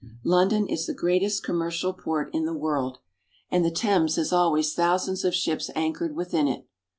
London 0.23 0.65
is 0.65 0.87
the 0.87 0.95
greatest 0.95 1.43
commercial 1.43 1.93
port 1.93 2.33
of 2.33 2.43
the 2.43 2.55
world, 2.55 2.95
68 3.51 3.55
ENGLAND. 3.55 3.55
and 3.55 3.65
the 3.75 3.79
Thames 3.79 4.15
has 4.15 4.33
always 4.33 4.73
thousands 4.73 5.23
of 5.23 5.35
ships 5.35 5.69
anchored 5.75 6.15
within 6.15 6.47
it. 6.47 6.65